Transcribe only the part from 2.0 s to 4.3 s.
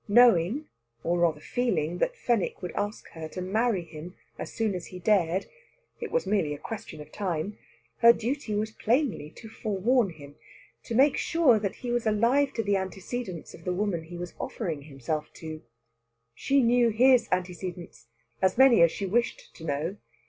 Fenwick would ask her to marry him